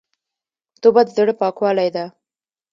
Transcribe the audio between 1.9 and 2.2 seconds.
ده.